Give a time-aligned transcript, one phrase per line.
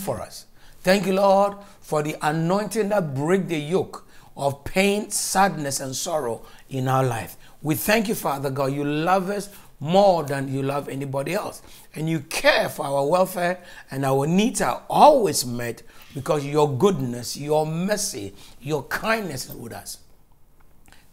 [0.00, 0.46] for us.
[0.80, 4.06] Thank you, Lord, for the anointing that break the yoke
[4.36, 7.36] of pain, sadness, and sorrow in our life.
[7.62, 8.72] We thank you, Father God.
[8.72, 11.62] You love us more than you love anybody else.
[11.94, 15.82] And you care for our welfare, and our needs are always met
[16.14, 19.98] because your goodness, your mercy, your kindness is with us.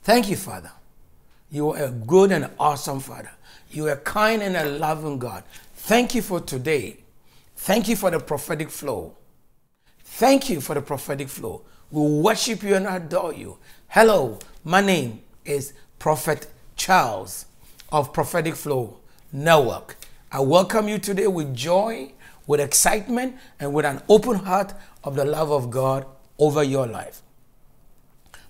[0.03, 0.71] Thank you, Father.
[1.51, 3.31] You are a good and awesome Father.
[3.71, 5.43] You are a kind and a loving God.
[5.75, 6.97] Thank you for today.
[7.57, 9.15] Thank you for the prophetic flow.
[10.03, 11.63] Thank you for the prophetic flow.
[11.91, 13.57] We worship you and adore you.
[13.89, 17.45] Hello, my name is Prophet Charles
[17.91, 18.99] of Prophetic Flow
[19.33, 19.97] Network.
[20.31, 22.13] I welcome you today with joy,
[22.45, 26.05] with excitement, and with an open heart of the love of God
[26.37, 27.21] over your life.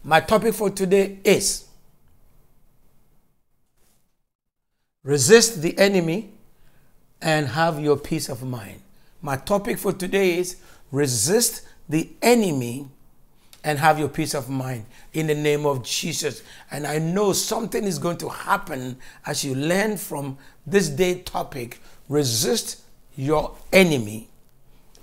[0.03, 1.65] My topic for today is
[5.01, 6.34] resist the enemy
[7.21, 8.82] and have your peace of mind.
[9.21, 10.57] My topic for today is
[10.91, 12.87] resist the enemy
[13.63, 16.43] and have your peace of mind in the name of Jesus.
[16.71, 21.82] And I know something is going to happen as you learn from this day topic
[22.07, 22.84] resist
[23.15, 24.29] your enemy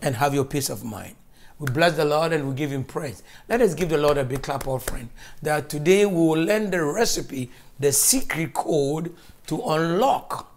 [0.01, 1.17] and have your peace of mind.
[1.59, 3.23] We bless the Lord and we give him praise.
[3.49, 5.11] Let us give the Lord a big clap offering.
[5.43, 9.15] That today we will learn the recipe, the secret code
[9.49, 10.53] to unlock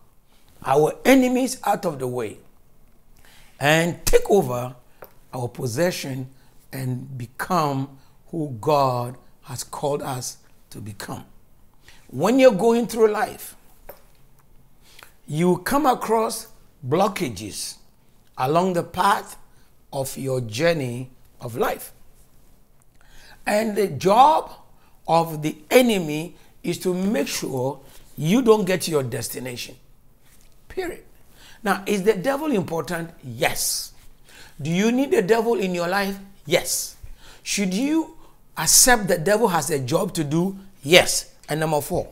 [0.63, 2.37] our enemies out of the way
[3.59, 4.75] and take over
[5.33, 6.29] our possession
[6.71, 10.37] and become who God has called us
[10.69, 11.25] to become.
[12.07, 13.55] When you're going through life,
[15.27, 16.47] you come across
[16.87, 17.77] blockages
[18.37, 19.37] along the path
[19.91, 21.91] of your journey of life.
[23.45, 24.51] And the job
[25.07, 27.79] of the enemy is to make sure
[28.17, 29.75] you don't get to your destination.
[30.67, 31.06] Period.
[31.67, 33.09] Now, is the devil important?
[33.25, 33.91] Yes.
[34.61, 36.17] Do you need the devil in your life?
[36.45, 36.95] Yes.
[37.43, 38.15] Should you
[38.55, 40.57] accept the devil has a job to do?
[40.81, 41.29] Yes.
[41.49, 42.07] And number four,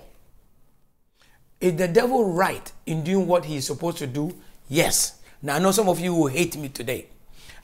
[1.61, 4.35] is the devil right in doing what he is supposed to do?
[4.67, 5.21] Yes.
[5.41, 7.05] Now, I know some of you will hate me today.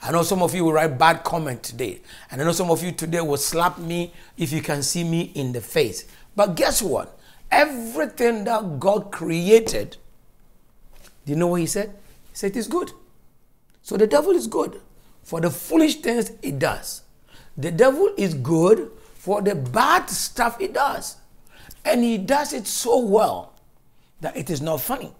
[0.00, 2.00] I know some of you will write bad comment today.
[2.30, 5.30] And I know some of you today will slap me if you can see me
[5.34, 6.06] in the face.
[6.34, 7.18] But guess what?
[7.50, 9.98] Everything that God created,
[11.24, 11.90] do you know what he said?
[12.30, 12.92] He said it is good.
[13.82, 14.80] So the devil is good
[15.22, 17.02] for the foolish things it does.
[17.56, 21.16] The devil is good for the bad stuff it does.
[21.84, 23.54] And he does it so well
[24.20, 25.12] that it is not funny.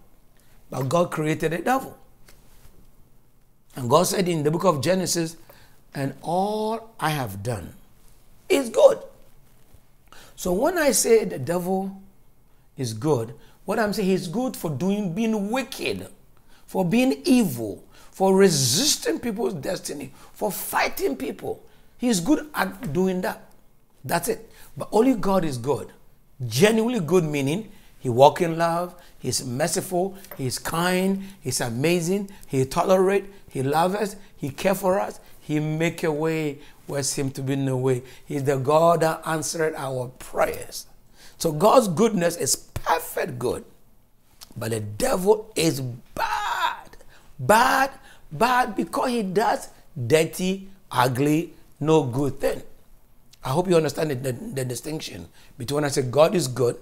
[0.69, 1.97] But God created the devil.
[3.75, 5.35] And God said in the book of Genesis,
[5.93, 7.73] and all I have done
[8.49, 8.99] is good.
[10.35, 12.01] So when I say the devil
[12.77, 16.07] is good, what I'm saying he's good for doing being wicked,
[16.65, 21.63] for being evil, for resisting people's destiny, for fighting people.
[21.97, 23.49] He's good at doing that.
[24.03, 24.51] That's it.
[24.75, 25.91] But only God is good.
[26.45, 27.71] Genuinely good meaning
[28.03, 34.17] he walk in love, he's merciful, he's kind, he's amazing, he tolerate, he loves us,
[34.35, 38.03] he care for us, he make a way where seem to be no way.
[38.25, 40.85] He's the God that answered our prayers.
[41.37, 42.57] So God's goodness is
[43.23, 43.65] perfect good.
[44.55, 46.89] But the devil is bad.
[47.39, 47.91] Bad
[48.33, 49.69] bad because he does
[50.07, 52.61] dirty, ugly, no good thing.
[53.43, 56.77] I hope you understand the, the, the distinction between when I say God is good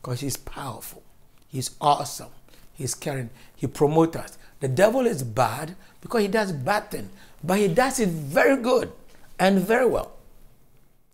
[0.00, 1.02] because he's powerful,
[1.48, 2.28] he's awesome,
[2.74, 4.38] he's caring, he promotes us.
[4.60, 7.10] The devil is bad because he does bad things,
[7.42, 8.92] but he does it very good
[9.38, 10.12] and very well.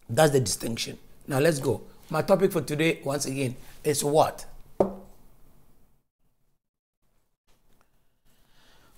[0.08, 0.98] That's the distinction.
[1.26, 1.82] Now let's go.
[2.10, 4.46] My topic for today, once again, is what?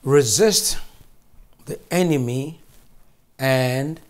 [0.07, 0.79] resist
[1.67, 2.61] the enemy
[3.41, 4.01] and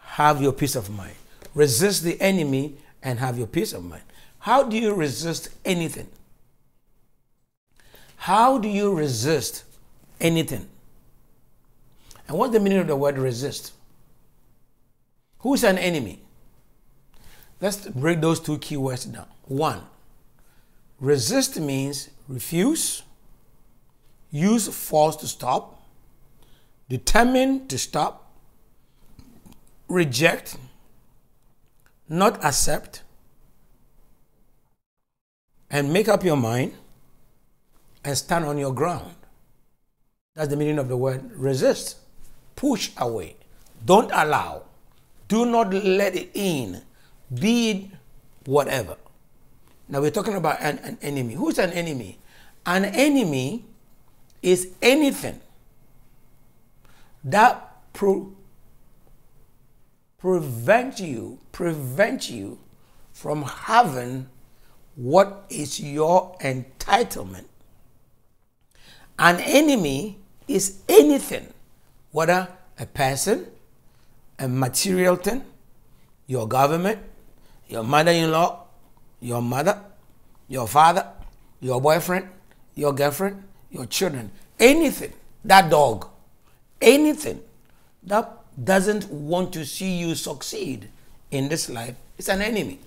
[0.00, 1.16] have your peace of mind.
[1.54, 4.04] Resist the enemy and have your peace of mind.
[4.38, 6.06] How do you resist anything?
[8.14, 9.64] How do you resist
[10.20, 10.68] anything?
[12.28, 13.72] And what's the meaning of the word resist?
[15.40, 16.20] Who's an enemy?
[17.60, 19.26] Let's break those two key words down.
[19.46, 19.82] One,
[21.00, 23.02] resist means refuse
[24.30, 25.82] use force to stop,
[26.88, 28.32] determine to stop,
[29.88, 30.56] reject,
[32.08, 33.02] not accept,
[35.70, 36.72] and make up your mind
[38.04, 39.14] and stand on your ground.
[40.34, 41.96] That's the meaning of the word resist.
[42.56, 43.36] Push away.
[43.84, 44.62] Don't allow.
[45.28, 46.82] Do not let it in.
[47.32, 47.86] Be it
[48.46, 48.96] whatever.
[49.90, 51.34] Now we're talking about an, an enemy.
[51.34, 52.18] Who's an enemy?
[52.64, 53.64] An enemy
[54.40, 55.40] is anything
[57.24, 58.32] that pro-
[60.18, 62.58] prevent you, prevent you
[63.12, 64.28] from having
[64.94, 67.46] what is your entitlement.
[69.18, 71.52] An enemy is anything,
[72.12, 72.48] whether
[72.78, 73.46] a person,
[74.38, 75.42] a material thing,
[76.26, 77.00] your government,
[77.68, 78.59] your mother in law,
[79.20, 79.78] your mother,
[80.48, 81.06] your father,
[81.60, 82.28] your boyfriend,
[82.74, 85.12] your girlfriend, your children, anything,
[85.44, 86.08] that dog,
[86.80, 87.40] anything
[88.02, 88.30] that
[88.62, 90.88] doesn't want to see you succeed
[91.30, 92.78] in this life is an enemy.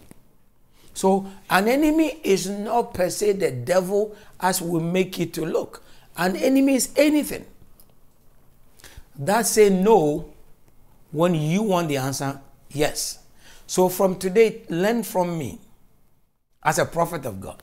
[0.94, 5.84] So, an enemy is not per se the devil as we make it to look.
[6.18, 7.46] An enemy is anything
[9.18, 10.30] that say no
[11.12, 12.40] when you want the answer
[12.70, 13.20] yes.
[13.66, 15.60] So, from today, learn from me
[16.64, 17.62] as a prophet of God.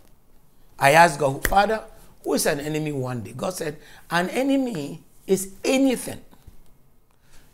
[0.78, 1.82] I asked God, Father,
[2.24, 3.32] who is an enemy one day?
[3.36, 3.78] God said,
[4.10, 6.20] An enemy is anything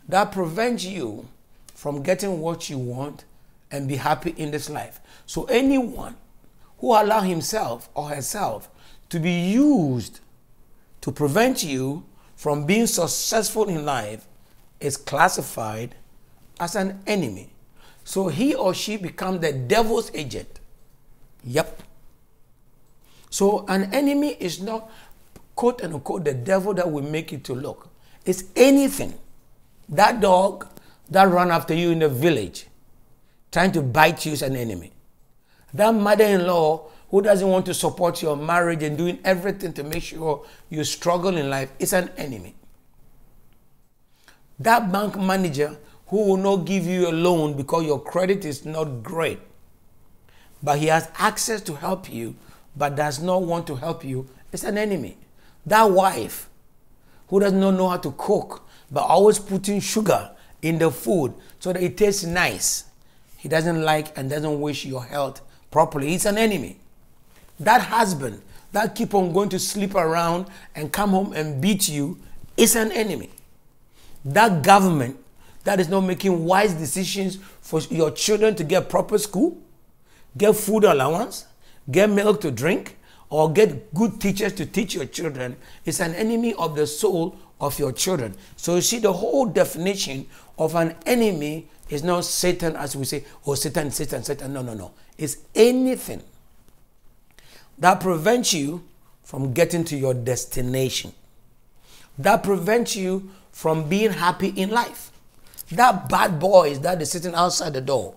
[0.07, 1.27] that prevents you
[1.73, 3.25] from getting what you want
[3.71, 4.99] and be happy in this life.
[5.25, 6.15] So anyone
[6.79, 8.69] who allow himself or herself
[9.09, 10.19] to be used
[11.01, 12.03] to prevent you
[12.35, 14.25] from being successful in life
[14.79, 15.95] is classified
[16.59, 17.49] as an enemy.
[18.03, 20.56] So he or she becomes the devil's agent.
[21.47, 21.81] Yep.
[23.29, 24.89] So an enemy is not
[25.55, 27.89] quote unquote the devil that will make it to look.
[28.25, 29.13] It's anything.
[29.89, 30.67] That dog
[31.09, 32.67] that run after you in the village
[33.51, 34.91] trying to bite you is an enemy.
[35.73, 39.83] That mother in law who doesn't want to support your marriage and doing everything to
[39.83, 42.55] make sure you struggle in life is an enemy.
[44.59, 45.77] That bank manager
[46.07, 49.39] who will not give you a loan because your credit is not great,
[50.61, 52.35] but he has access to help you,
[52.75, 55.17] but does not want to help you, is an enemy.
[55.65, 56.49] That wife
[57.27, 60.31] who does not know how to cook, but always putting sugar
[60.61, 62.85] in the food so that it tastes nice,
[63.37, 66.09] he doesn't like and doesn't wish your health properly.
[66.09, 66.77] He's an enemy.
[67.59, 72.19] That husband that keep on going to sleep around and come home and beat you
[72.55, 73.29] is an enemy.
[74.25, 75.17] That government
[75.63, 79.57] that is not making wise decisions for your children to get proper school,
[80.37, 81.45] get food allowance,
[81.89, 82.97] get milk to drink,
[83.29, 87.77] or get good teachers to teach your children is an enemy of the soul of
[87.77, 88.35] your children.
[88.55, 93.25] So you see, the whole definition of an enemy is not Satan as we say,
[93.45, 94.53] oh, Satan, Satan, Satan.
[94.53, 94.91] No, no, no.
[95.17, 96.23] It's anything
[97.77, 98.83] that prevents you
[99.23, 101.11] from getting to your destination,
[102.17, 105.11] that prevents you from being happy in life.
[105.71, 108.15] That bad boys that is sitting outside the door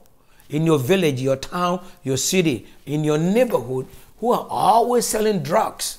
[0.50, 3.87] in your village, your town, your city, in your neighborhood,
[4.19, 5.99] who are always selling drugs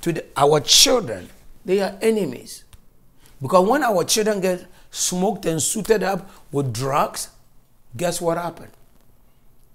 [0.00, 1.28] to the, our children,
[1.64, 2.64] they are enemies.
[3.40, 7.28] Because when our children get smoked and suited up with drugs,
[7.96, 8.72] guess what happened?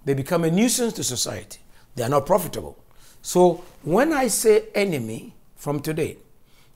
[0.04, 1.60] They become a nuisance to society.
[1.94, 2.76] They are not profitable.
[3.22, 6.18] So when I say enemy from today,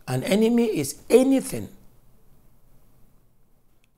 [0.07, 1.69] an enemy is anything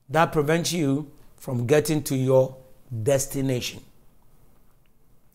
[0.09, 2.57] that prevents you from getting to your
[2.91, 3.81] destination.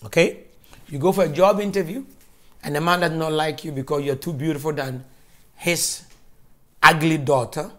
[0.05, 0.45] Okay?
[0.89, 2.05] You go for a job interview,
[2.63, 5.05] and the man does not like you because you're too beautiful than
[5.57, 6.05] his
[6.83, 7.71] ugly daughter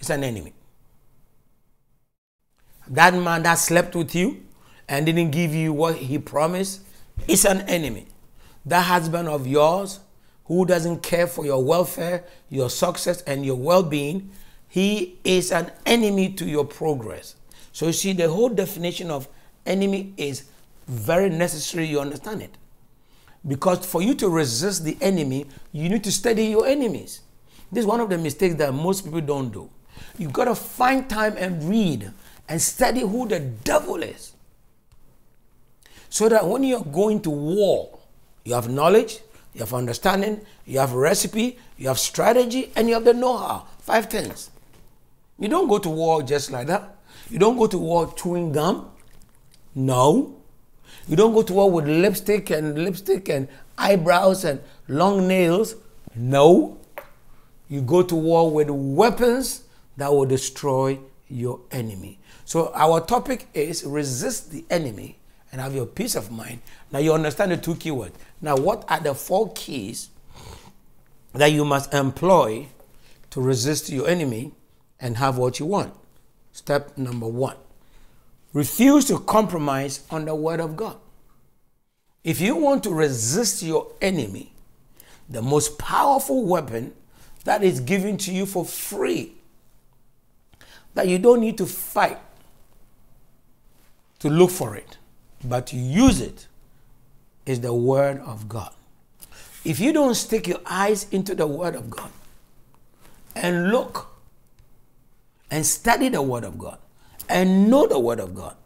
[0.00, 0.52] is an enemy.
[2.88, 4.42] That man that slept with you
[4.88, 6.82] and didn't give you what he promised
[7.26, 8.06] is an enemy.
[8.66, 10.00] That husband of yours
[10.46, 14.30] who doesn't care for your welfare, your success, and your well being,
[14.68, 17.36] he is an enemy to your progress.
[17.74, 19.28] So you see, the whole definition of
[19.66, 20.44] enemy is
[20.86, 22.56] very necessary you understand it.
[23.46, 27.22] Because for you to resist the enemy, you need to study your enemies.
[27.72, 29.68] This is one of the mistakes that most people don't do.
[30.16, 32.12] You've got to find time and read
[32.48, 34.34] and study who the devil is.
[36.08, 37.98] So that when you're going to war,
[38.44, 39.18] you have knowledge,
[39.52, 43.66] you have understanding, you have recipe, you have strategy, and you have the know how.
[43.80, 44.50] Five things.
[45.40, 46.94] You don't go to war just like that.
[47.34, 48.92] You don't go to war chewing gum.
[49.74, 50.36] No.
[51.08, 55.74] You don't go to war with lipstick and lipstick and eyebrows and long nails.
[56.14, 56.78] No.
[57.68, 59.64] You go to war with weapons
[59.96, 62.20] that will destroy your enemy.
[62.44, 65.18] So our topic is resist the enemy
[65.50, 66.60] and have your peace of mind.
[66.92, 68.14] Now you understand the two keywords.
[68.40, 70.08] Now what are the four keys
[71.32, 72.68] that you must employ
[73.30, 74.52] to resist your enemy
[75.00, 75.94] and have what you want?
[76.54, 77.56] Step number one.
[78.52, 80.96] Refuse to compromise on the word of God.
[82.22, 84.52] If you want to resist your enemy,
[85.28, 86.94] the most powerful weapon
[87.42, 89.34] that is given to you for free
[90.94, 92.18] that you don't need to fight
[94.20, 94.96] to look for it,
[95.44, 96.46] but to use it
[97.46, 98.72] is the Word of God.
[99.64, 102.10] If you don't stick your eyes into the Word of God
[103.34, 104.13] and look
[105.54, 106.78] and study the Word of God
[107.28, 108.56] and know the Word of God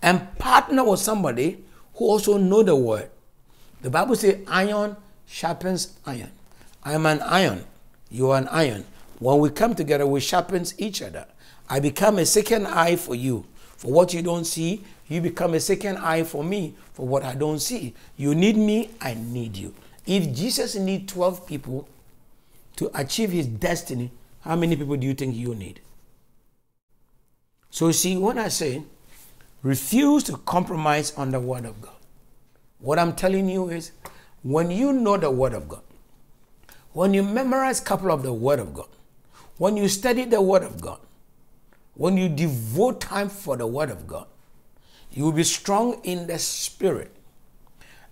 [0.00, 1.62] and partner with somebody
[1.94, 3.10] who also know the Word,
[3.82, 6.30] the Bible says iron sharpens iron.
[6.82, 7.66] I am an iron.
[8.10, 8.86] You are an iron.
[9.18, 11.26] When we come together, we sharpens each other.
[11.68, 13.44] I become a second eye for you.
[13.76, 17.34] For what you don't see, you become a second eye for me for what I
[17.34, 17.94] don't see.
[18.16, 19.74] You need me, I need you.
[20.06, 21.86] If Jesus need 12 people
[22.76, 25.80] to achieve his destiny, how many people do you think you need?
[27.70, 28.82] So, you see, when I say
[29.62, 31.94] refuse to compromise on the Word of God,
[32.78, 33.92] what I'm telling you is
[34.42, 35.82] when you know the Word of God,
[36.92, 38.88] when you memorize couple of the Word of God,
[39.58, 40.98] when you study the Word of God,
[41.94, 44.26] when you devote time for the Word of God,
[45.12, 47.10] you will be strong in the Spirit.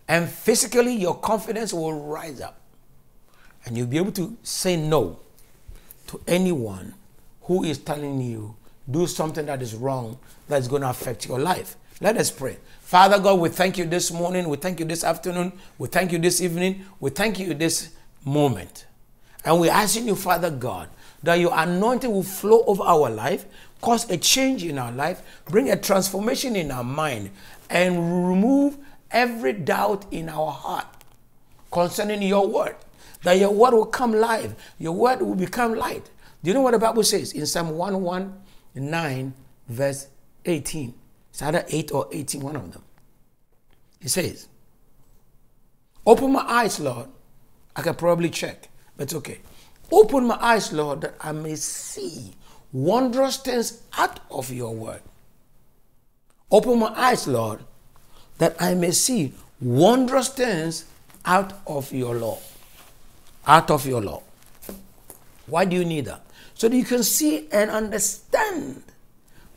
[0.07, 2.61] And physically, your confidence will rise up.
[3.65, 5.21] And you'll be able to say no
[6.09, 6.95] to anyone
[7.43, 8.57] who is telling you
[8.90, 10.18] do something that is wrong
[10.49, 11.76] that's going to affect your life.
[12.00, 12.59] Let us pray.
[12.80, 14.49] Father God, we thank you this morning.
[14.49, 15.52] We thank you this afternoon.
[15.76, 16.87] We thank you this evening.
[17.00, 17.90] We thank you this
[18.25, 18.87] moment.
[19.45, 20.88] And we're asking you, Father God,
[21.23, 23.47] that your anointing will flow over our life,
[23.80, 27.30] cause a change in our life, bring a transformation in our mind,
[27.68, 28.78] and remove
[29.11, 30.87] every doubt in our heart
[31.71, 32.76] concerning your word.
[33.25, 36.09] That your word will come live, your word will become light.
[36.42, 37.76] Do you know what the Bible says in Psalm
[38.78, 39.35] 119,
[39.68, 40.08] verse
[40.44, 40.94] 18?
[41.30, 42.82] It's either 8 or 18, one of them.
[44.00, 44.49] He says,
[46.06, 47.08] Open my eyes, Lord.
[47.76, 49.40] I can probably check, but it's okay.
[49.92, 52.32] Open my eyes, Lord, that I may see
[52.73, 55.02] wondrous things out of your word.
[56.50, 57.61] Open my eyes, Lord,
[58.38, 60.87] that I may see wondrous things
[61.25, 62.38] out of your law.
[63.47, 64.23] Out of your law.
[65.49, 66.25] Why do you need that?
[66.55, 68.83] So that you can see and understand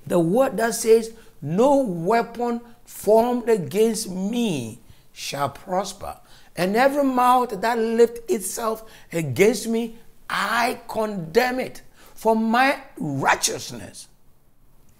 [0.07, 4.79] the word that says, No weapon formed against me
[5.13, 6.17] shall prosper.
[6.55, 9.95] And every mouth that lift itself against me,
[10.29, 11.81] I condemn it.
[12.13, 14.07] For my righteousness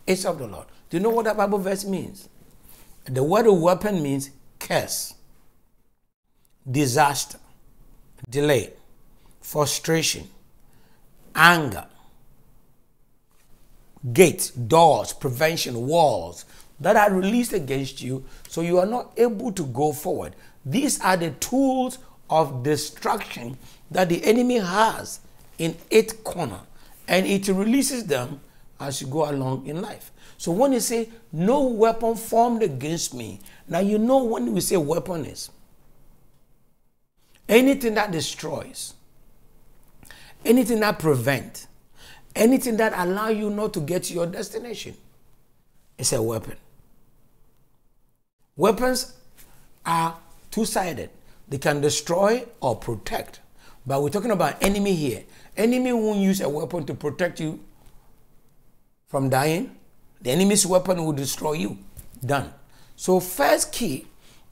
[0.07, 0.67] is of the Lord.
[0.89, 2.27] Do you know what that Bible verse means?
[3.05, 5.13] The word weapon means curse,
[6.69, 7.39] disaster,
[8.29, 8.73] delay,
[9.39, 10.29] frustration,
[11.35, 11.85] anger,
[14.13, 16.45] gates, doors, prevention, walls
[16.79, 20.35] that are released against you so you are not able to go forward.
[20.65, 23.57] These are the tools of destruction
[23.91, 25.19] that the enemy has
[25.57, 26.59] in its corner
[27.07, 28.39] and it releases them
[28.79, 30.11] as you go along in life.
[30.37, 34.77] So when you say, no weapon formed against me, now you know when we say
[34.77, 35.51] weapon is
[37.47, 38.95] anything that destroys,
[40.45, 41.67] anything that prevent,
[42.35, 44.95] anything that allow you not to get to your destination,
[45.97, 46.55] it's a weapon.
[48.55, 49.13] Weapons
[49.85, 50.17] are
[50.49, 51.09] two-sided.
[51.47, 53.39] They can destroy or protect.
[53.85, 55.23] But we're talking about enemy here.
[55.57, 57.59] Enemy won't use a weapon to protect you
[59.07, 59.75] from dying
[60.21, 61.77] the enemy's weapon will destroy you.
[62.23, 62.53] Done.
[62.95, 64.05] So, first key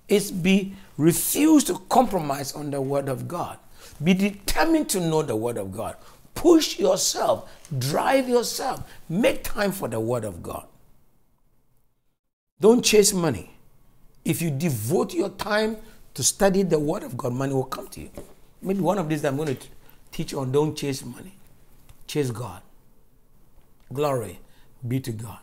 [0.07, 3.59] is be refuse to compromise on the word of God.
[4.03, 5.95] Be determined to know the word of God.
[6.35, 10.65] Push yourself, drive yourself, make time for the word of God.
[12.61, 13.57] Don't chase money.
[14.23, 15.77] If you devote your time
[16.13, 18.09] to study the word of God, money will come to you.
[18.61, 19.67] Maybe one of these I'm going to
[20.11, 21.33] teach on don't chase money,
[22.07, 22.61] chase God.
[23.91, 24.39] Glory
[24.87, 25.39] be to God.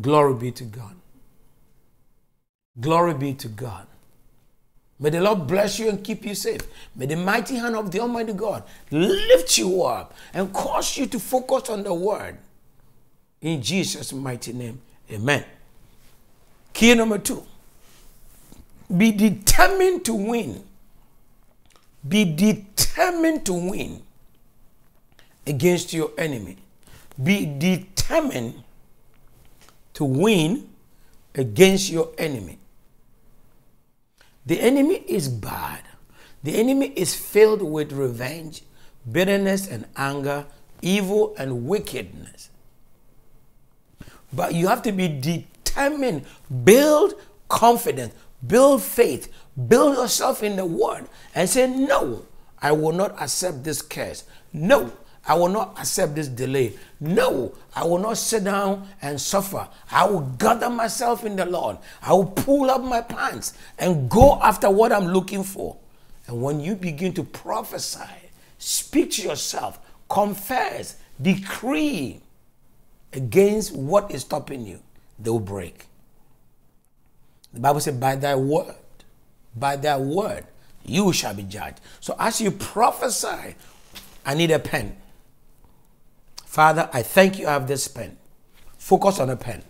[0.00, 0.94] Glory be to God.
[2.80, 3.86] Glory be to God.
[5.02, 6.60] May the Lord bless you and keep you safe.
[6.94, 11.18] May the mighty hand of the Almighty God lift you up and cause you to
[11.18, 12.38] focus on the word.
[13.40, 14.80] In Jesus' mighty name,
[15.10, 15.44] amen.
[16.72, 17.44] Key number two
[18.96, 20.62] be determined to win.
[22.06, 24.02] Be determined to win
[25.44, 26.58] against your enemy.
[27.20, 28.62] Be determined
[29.94, 30.68] to win
[31.34, 32.60] against your enemy.
[34.46, 35.82] The enemy is bad.
[36.42, 38.62] The enemy is filled with revenge,
[39.10, 40.46] bitterness, and anger,
[40.80, 42.50] evil, and wickedness.
[44.32, 46.24] But you have to be determined,
[46.64, 47.14] build
[47.48, 49.32] confidence, build faith,
[49.68, 52.26] build yourself in the word, and say, No,
[52.60, 54.24] I will not accept this curse.
[54.52, 54.92] No,
[55.26, 56.74] I will not accept this delay.
[57.00, 59.68] No, I will not sit down and suffer.
[59.90, 61.78] I will gather myself in the Lord.
[62.02, 65.76] I will pull up my pants and go after what I'm looking for.
[66.26, 68.00] And when you begin to prophesy,
[68.58, 72.20] speak to yourself, confess, decree
[73.12, 74.80] against what is stopping you,
[75.18, 75.86] they will break.
[77.52, 78.74] The Bible said, by thy word,
[79.54, 80.46] by thy word,
[80.84, 81.80] you shall be judged.
[82.00, 83.54] So as you prophesy,
[84.24, 84.96] I need a pen.
[86.52, 88.14] Father, I thank you I have this pen.
[88.76, 89.62] Focus on the pen.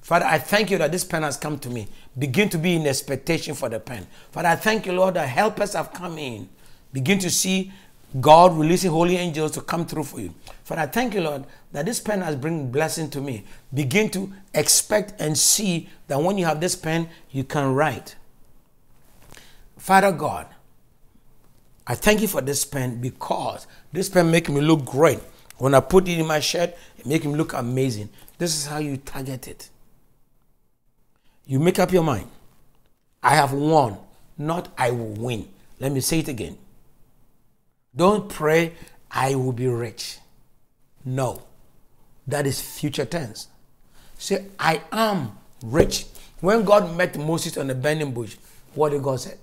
[0.00, 1.88] Father, I thank you that this pen has come to me.
[2.16, 4.06] Begin to be in expectation for the pen.
[4.30, 6.48] Father, I thank you, Lord, that helpers have come in.
[6.92, 7.72] Begin to see
[8.20, 10.32] God releasing holy angels to come through for you.
[10.62, 13.42] Father, I thank you, Lord, that this pen has bring blessing to me.
[13.74, 18.14] Begin to expect and see that when you have this pen, you can write.
[19.76, 20.46] Father God,
[21.84, 25.18] I thank you for this pen because this pen make me look great.
[25.58, 28.08] When I put it in my shirt, it make me look amazing.
[28.38, 29.68] This is how you target it.
[31.46, 32.28] You make up your mind.
[33.22, 33.98] I have won,
[34.36, 35.48] not I will win.
[35.80, 36.56] Let me say it again.
[37.94, 38.74] Don't pray,
[39.10, 40.18] I will be rich.
[41.04, 41.42] No,
[42.26, 43.48] that is future tense.
[44.18, 46.06] Say, I am rich.
[46.40, 48.36] When God met Moses on the burning bush,
[48.74, 49.34] what did God say?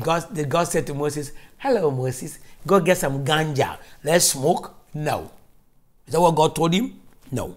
[0.00, 3.78] God, did God say to Moses, Hello, Moses, go get some ganja.
[4.02, 4.74] Let's smoke?
[4.94, 5.30] No.
[6.10, 7.00] Is that what God told him?
[7.30, 7.56] No.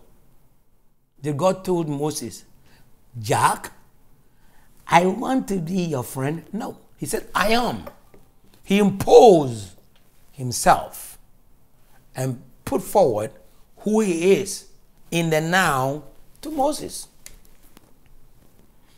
[1.20, 2.46] Did God told Moses,
[3.20, 3.72] Jack,
[4.88, 6.46] I want to be your friend?
[6.54, 6.78] No.
[6.96, 7.86] He said, I am.
[8.64, 9.72] He imposed
[10.34, 11.18] himself
[12.16, 13.32] and put forward
[13.78, 14.68] who he is
[15.10, 16.04] in the now
[16.44, 17.08] to Moses.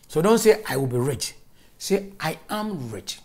[0.09, 1.33] So don't say, I will be rich.
[1.77, 3.21] Say, I am rich.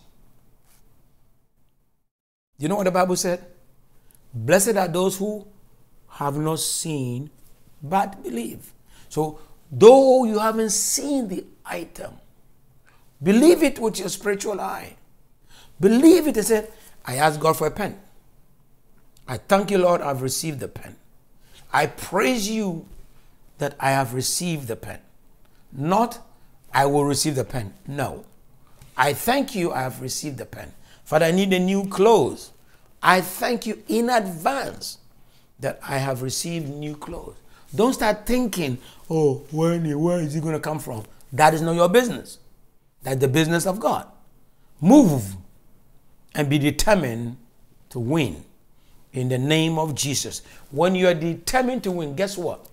[2.57, 3.45] You know what the Bible said?
[4.33, 5.45] Blessed are those who
[6.11, 7.29] have not seen
[7.81, 8.73] but believe.
[9.09, 9.39] So,
[9.71, 12.13] though you haven't seen the item,
[13.21, 14.95] believe it with your spiritual eye.
[15.79, 16.67] Believe it and say,
[17.05, 17.99] I asked God for a pen.
[19.27, 20.95] I thank you, Lord, I've received the pen.
[21.73, 22.85] I praise you
[23.57, 24.99] that I have received the pen.
[25.71, 26.19] Not,
[26.73, 27.73] I will receive the pen.
[27.87, 28.25] No.
[28.97, 30.73] I thank you, I have received the pen.
[31.05, 32.51] Father, I need a new clothes.
[33.01, 34.97] I thank you in advance
[35.61, 37.35] that I have received new clothes.
[37.73, 38.77] Don't start thinking,
[39.09, 41.03] oh, when, where is it going to come from?
[41.31, 42.39] That is not your business.
[43.03, 44.07] That's the business of God.
[44.81, 45.35] Move
[46.35, 47.37] and be determined
[47.89, 48.43] to win
[49.13, 50.41] in the name of Jesus.
[50.71, 52.65] When you are determined to win, guess what?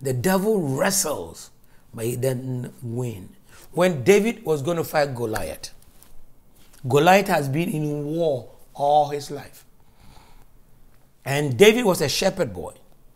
[0.00, 1.50] The devil wrestles,
[1.94, 3.28] but he doesn't win.
[3.72, 5.70] When David was going to fight Goliath,
[6.88, 9.64] Goliath has been in war all his life.
[11.24, 12.74] And David was a shepherd boy.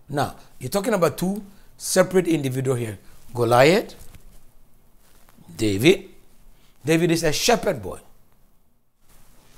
[0.08, 1.42] Now, you're talking about two
[1.76, 2.98] separate individuals here
[3.34, 3.94] Goliath,
[5.56, 6.10] David.
[6.84, 7.98] David is a shepherd boy.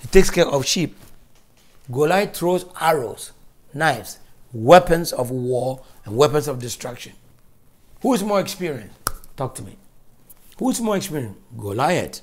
[0.00, 0.96] He takes care of sheep.
[1.90, 3.32] Goliath throws arrows,
[3.74, 4.18] knives,
[4.52, 7.12] weapons of war, and weapons of destruction.
[8.02, 8.94] Who is more experienced?
[9.36, 9.76] Talk to me.
[10.58, 11.38] Who is more experienced?
[11.56, 12.22] Goliath.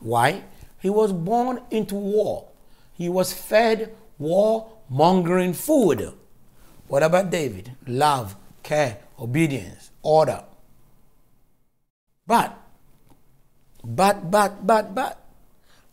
[0.00, 0.42] Why?
[0.80, 2.48] He was born into war.
[2.94, 6.12] He was fed war mongering food.
[6.86, 7.72] What about David?
[7.86, 10.44] Love, care, obedience, order.
[12.26, 12.58] But,
[13.82, 15.18] but, but, but, but,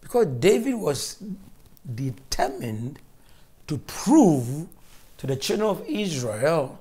[0.01, 1.23] because David was
[1.95, 2.99] determined
[3.67, 4.67] to prove
[5.17, 6.79] to the children of Israel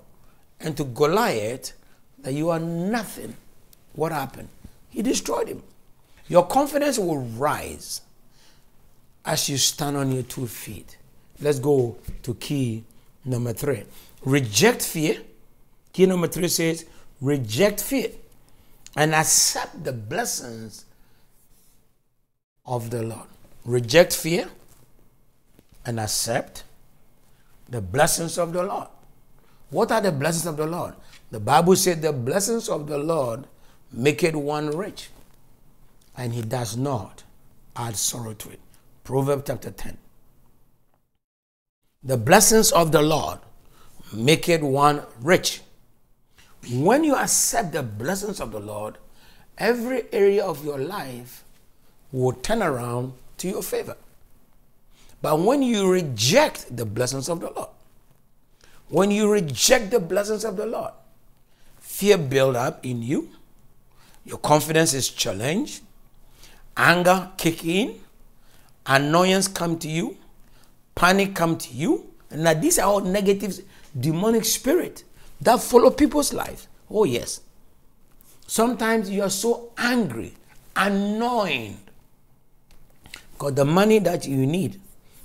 [0.60, 1.72] and to Goliath
[2.18, 3.36] that you are nothing.
[3.94, 4.48] What happened?
[4.90, 5.62] He destroyed him.
[6.26, 8.02] Your confidence will rise
[9.24, 10.98] as you stand on your two feet.
[11.40, 12.84] Let's go to key
[13.24, 13.84] number three.
[14.24, 15.22] Reject fear.
[15.92, 16.84] Key number three says,
[17.20, 18.10] reject fear
[18.96, 20.84] and accept the blessings
[22.66, 23.28] of the Lord.
[23.64, 24.48] Reject fear
[25.84, 26.64] and accept
[27.68, 28.88] the blessings of the Lord.
[29.70, 30.94] What are the blessings of the Lord?
[31.30, 33.46] The Bible said the blessings of the Lord
[33.92, 35.10] make it one rich,
[36.16, 37.22] and he does not
[37.76, 38.60] add sorrow to it.
[39.04, 39.98] Proverbs chapter 10.
[42.04, 43.40] The blessings of the Lord
[44.12, 45.62] make it one rich.
[46.70, 48.98] When you accept the blessings of the Lord,
[49.56, 51.42] every area of your life
[52.12, 53.96] will turn around to your favor.
[55.20, 57.70] But when you reject the blessings of the Lord,
[58.88, 60.92] when you reject the blessings of the Lord,
[61.80, 63.28] fear build up in you,
[64.24, 65.82] your confidence is challenged,
[66.76, 68.00] anger kick in,
[68.86, 70.16] annoyance come to you,
[70.98, 73.60] panic come to you, Now, these are all negative,
[73.98, 75.04] demonic spirit
[75.40, 76.68] that follow people's lives.
[76.90, 77.40] Oh, yes.
[78.46, 80.34] Sometimes you are so angry,
[80.76, 81.78] annoying.
[83.32, 84.80] Because the money that you need,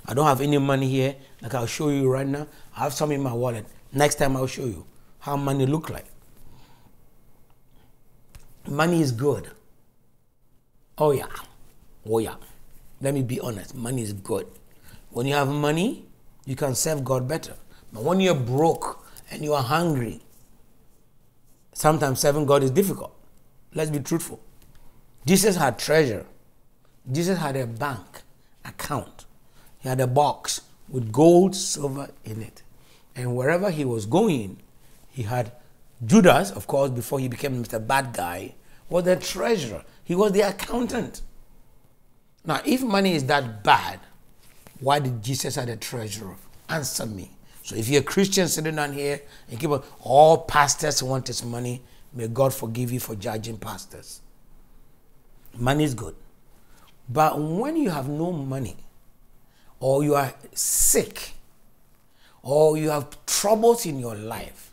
[0.06, 2.46] I don't have any money here, like I'll show you right now.
[2.76, 3.66] I have some in my wallet.
[3.92, 4.86] Next time I'll show you
[5.18, 6.06] how money look like.
[8.66, 9.50] Money is good.
[10.96, 11.26] Oh yeah.
[12.08, 12.36] Oh yeah.
[13.00, 13.74] Let me be honest.
[13.74, 14.46] Money is good.
[15.14, 16.06] When you have money,
[16.44, 17.54] you can serve God better.
[17.92, 20.20] But when you're broke and you are hungry,
[21.72, 23.14] sometimes serving God is difficult.
[23.72, 24.40] Let's be truthful.
[25.24, 26.26] Jesus had treasure.
[27.12, 28.22] Jesus had a bank
[28.64, 29.24] account.
[29.78, 32.64] He had a box with gold, silver in it.
[33.14, 34.62] And wherever he was going,
[35.10, 35.52] he had
[36.04, 37.84] Judas, of course, before he became Mr.
[37.86, 38.56] Bad Guy,
[38.88, 39.84] was the treasurer.
[40.02, 41.22] He was the accountant.
[42.44, 44.00] Now, if money is that bad,
[44.80, 46.36] why did Jesus have a treasurer?
[46.68, 47.30] Answer me.
[47.62, 51.82] So if you're a Christian sitting down here and keep all pastors want his money,
[52.12, 54.20] may God forgive you for judging pastors.
[55.56, 56.14] Money is good.
[57.08, 58.76] But when you have no money,
[59.80, 61.32] or you are sick,
[62.42, 64.72] or you have troubles in your life,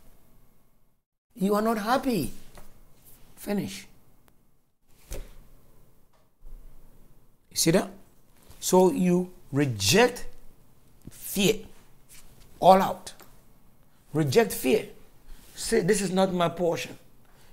[1.34, 2.32] you are not happy.
[3.36, 3.86] Finish.
[5.12, 5.20] You
[7.56, 7.90] see that?
[8.60, 10.26] So you reject
[11.10, 11.56] fear
[12.60, 13.12] all out.
[14.12, 14.86] Reject fear.
[15.54, 16.98] Say, This is not my portion.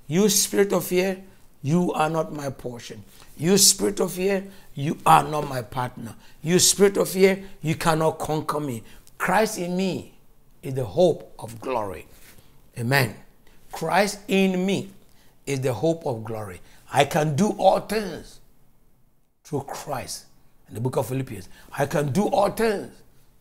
[0.08, 1.22] You, spirit of fear,
[1.62, 3.04] you are not my portion.
[3.38, 6.16] You, spirit of fear, you are not my partner.
[6.42, 8.84] You, spirit of fear, you cannot conquer me.
[9.18, 10.14] Christ in me
[10.64, 12.08] is the hope of glory.
[12.78, 13.16] Amen.
[13.72, 14.90] Christ in me
[15.46, 16.62] is the hope of glory.
[16.92, 18.40] I can do all things
[19.44, 20.26] through Christ.
[20.70, 22.94] In the book of Philippians, I can do all things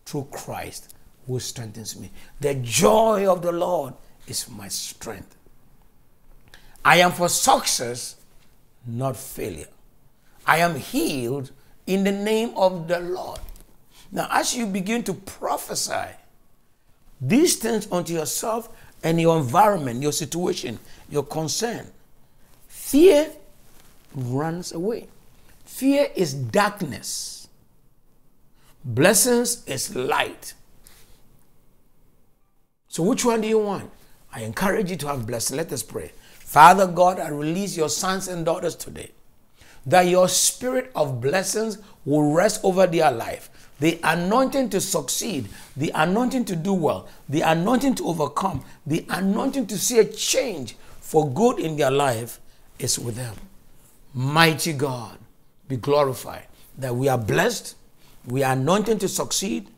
[0.04, 0.94] through Christ
[1.26, 2.10] who strengthens me.
[2.40, 3.94] The joy of the Lord
[4.26, 5.36] is my strength.
[6.84, 8.16] I am for success,
[8.86, 9.68] not failure.
[10.46, 11.50] I am healed
[11.86, 13.40] in the name of the Lord.
[14.10, 16.16] Now, as you begin to prophesy
[17.20, 18.70] these things unto yourself
[19.02, 20.78] and your environment, your situation,
[21.10, 21.88] your concern,
[22.68, 23.30] fear
[24.14, 25.08] runs away.
[25.78, 27.46] Fear is darkness,
[28.84, 30.54] blessings is light.
[32.88, 33.88] So, which one do you want?
[34.34, 35.56] I encourage you to have blessing.
[35.56, 36.10] Let us pray.
[36.40, 39.12] Father God, I release your sons and daughters today
[39.86, 43.48] that your spirit of blessings will rest over their life.
[43.78, 49.68] The anointing to succeed, the anointing to do well, the anointing to overcome, the anointing
[49.68, 52.40] to see a change for good in their life
[52.80, 53.36] is with them.
[54.12, 55.18] Mighty God,
[55.68, 56.46] be glorified.
[56.78, 57.76] That we are blessed,
[58.26, 59.68] we are anointed to succeed,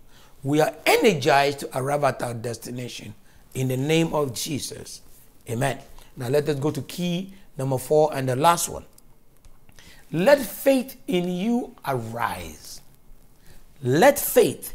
[0.43, 3.15] we are energized to arrive at our destination.
[3.55, 5.03] In the name of Jesus.
[5.49, 5.79] Amen.
[6.17, 8.85] Now let us go to key number four and the last one.
[10.13, 12.81] Let faith in you arise.
[13.83, 14.75] Let faith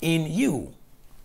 [0.00, 0.74] in you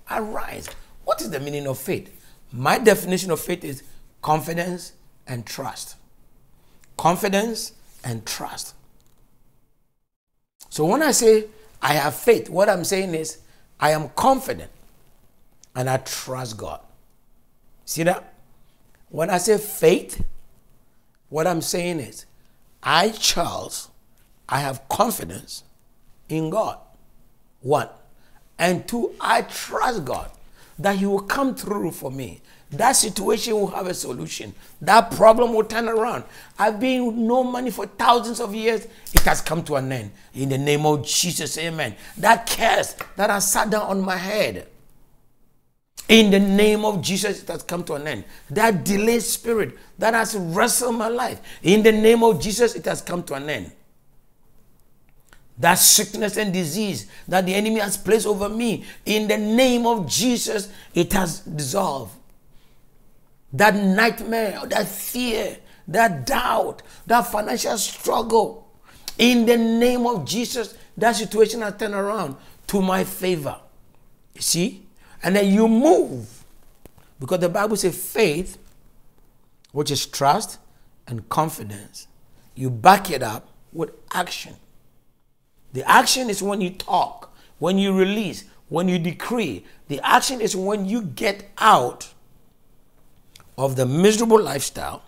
[0.10, 0.70] arise.
[1.04, 2.10] What is the meaning of faith?
[2.52, 3.84] My definition of faith is
[4.22, 4.94] confidence
[5.28, 5.96] and trust.
[6.98, 8.76] Confidence and trust.
[10.74, 11.46] So when I say
[11.84, 13.38] I have faith, what I'm saying is
[13.80, 14.72] I am confident
[15.76, 16.80] and I trust God.
[17.86, 18.34] See that?
[19.10, 20.26] When I say faith,
[21.30, 22.26] what I'm saying is
[22.82, 23.92] I, Charles,
[24.50, 25.64] I have confidence
[26.28, 26.80] in God.
[27.62, 27.90] One.
[28.58, 30.32] And two, I trust God
[30.80, 32.42] that He will come through for me.
[32.74, 34.54] That situation will have a solution.
[34.82, 36.24] That problem will turn around.
[36.58, 38.88] I've been with no money for thousands of years.
[39.14, 40.12] It has come to an end.
[40.34, 41.96] In the name of Jesus, amen.
[42.18, 44.68] That curse that has sat down on my head.
[46.10, 48.24] In the name of Jesus, it has come to an end.
[48.50, 51.42] That delayed spirit that has wrestled my life.
[51.62, 53.72] In the name of Jesus, it has come to an end.
[55.60, 60.10] That sickness and disease that the enemy has placed over me, in the name of
[60.10, 62.18] Jesus, it has dissolved
[63.54, 68.68] that nightmare, that fear, that doubt, that financial struggle.
[69.18, 72.36] In the name of Jesus, that situation has turned around
[72.68, 73.60] to my favor.
[74.34, 74.88] You see?
[75.22, 76.44] And then you move.
[77.20, 78.58] Because the Bible says faith,
[79.72, 80.60] which is trust
[81.08, 82.08] and confidence,
[82.56, 84.56] you back it up with action.
[85.74, 89.66] The action is when you talk, when you release, when you decree.
[89.88, 92.13] The action is when you get out
[93.58, 95.04] of the miserable lifestyle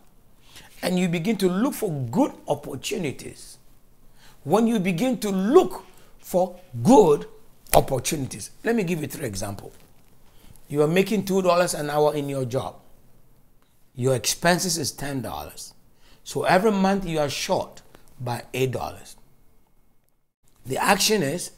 [0.82, 3.58] and you begin to look for good opportunities,
[4.44, 5.84] when you begin to look
[6.20, 7.28] for good
[7.74, 8.52] opportunities.
[8.64, 9.74] Let me give you three examples.
[10.68, 12.76] You are making $2 an hour in your job.
[13.96, 15.74] Your expenses is $10.
[16.24, 17.82] So every month you are short
[18.20, 19.16] by $8.
[20.66, 21.52] The action is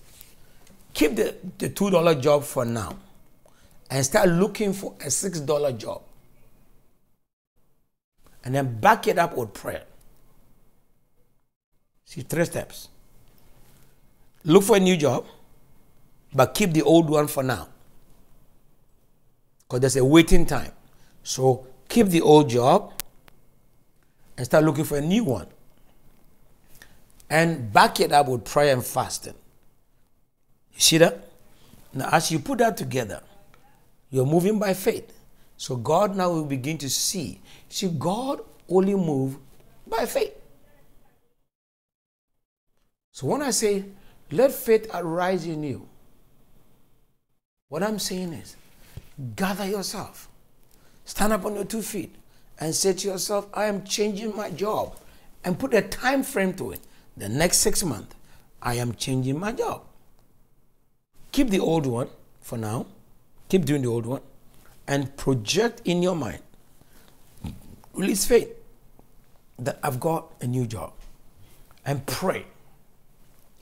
[0.94, 2.98] keep the, the $2 job for now
[3.90, 6.02] and start looking for a $6 job.
[8.48, 9.84] And then back it up with prayer.
[12.06, 12.88] See, three steps.
[14.46, 15.26] Look for a new job,
[16.34, 17.68] but keep the old one for now.
[19.68, 20.72] Because there's a waiting time.
[21.24, 22.94] So keep the old job
[24.38, 25.48] and start looking for a new one.
[27.30, 29.36] And back it up with prayer and fasting.
[30.74, 31.30] You see that?
[31.94, 33.22] Now, as you put that together,
[34.10, 35.17] you're moving by faith.
[35.58, 37.42] So God now will begin to see.
[37.68, 39.38] See, God only move
[39.88, 40.34] by faith.
[43.12, 43.86] So when I say,
[44.32, 45.88] let faith arise in you,
[47.70, 48.56] what I'm saying is,
[49.36, 50.30] gather yourself,
[51.04, 52.16] stand up on your two feet,
[52.60, 54.96] and say to yourself, I am changing my job,
[55.44, 56.82] and put a time frame to it.
[57.18, 58.16] The next six months,
[58.62, 59.82] I am changing my job.
[61.32, 62.10] Keep the old one
[62.42, 62.86] for now,
[63.50, 64.22] keep doing the old one,
[64.88, 66.40] and project in your mind,
[67.94, 68.50] release faith
[69.60, 70.94] that I've got a new job,
[71.86, 72.46] and pray,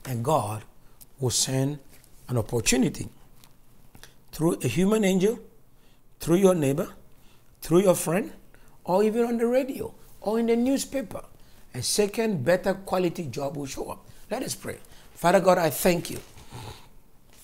[0.04, 0.62] and God
[1.18, 1.78] will send
[2.28, 3.08] an opportunity
[4.32, 5.38] through a human angel,
[6.20, 6.88] through your neighbor,
[7.60, 8.32] through your friend,
[8.84, 11.24] or even on the radio or in the newspaper.
[11.74, 14.06] A second, better quality job will show up.
[14.30, 14.78] Let us pray.
[15.14, 16.20] Father God, I thank you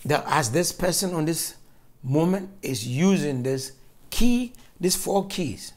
[0.05, 1.55] that as this person on this
[2.03, 3.73] moment is using this
[4.11, 5.73] key, these four keys,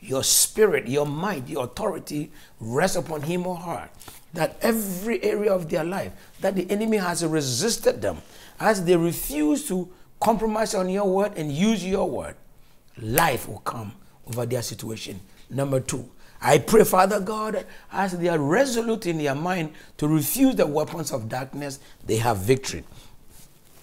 [0.00, 3.88] your spirit, your mind, your authority rest upon him or her.
[4.34, 8.18] That every area of their life that the enemy has resisted them,
[8.60, 9.88] as they refuse to
[10.20, 12.36] compromise on your word and use your word,
[12.98, 13.92] life will come
[14.26, 15.20] over their situation.
[15.50, 16.08] Number two,
[16.40, 21.10] I pray, Father God, as they are resolute in their mind to refuse the weapons
[21.10, 22.84] of darkness, they have victory.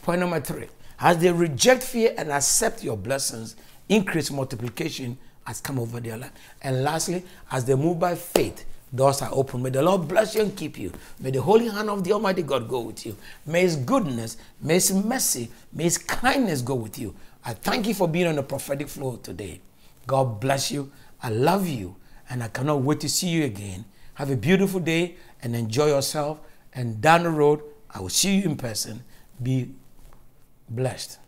[0.03, 0.67] Point number three,
[0.99, 3.55] as they reject fear and accept your blessings,
[3.89, 6.31] increased multiplication has come over their life.
[6.62, 9.62] And lastly, as they move by faith, doors are open.
[9.62, 10.91] May the Lord bless you and keep you.
[11.19, 13.15] May the holy hand of the Almighty God go with you.
[13.45, 17.13] May His goodness, may His mercy, may His kindness go with you.
[17.43, 19.62] I thank you for being on the prophetic flow today.
[20.08, 20.91] God bless you.
[21.21, 21.95] I love you.
[22.29, 23.86] And I cannot wait to see you again.
[24.15, 26.39] Have a beautiful day and enjoy yourself.
[26.73, 29.03] And down the road, I will see you in person.
[29.41, 29.69] Be
[30.69, 31.19] blessed.